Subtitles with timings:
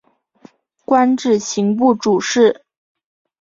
[0.83, 2.63] 官至刑部主事。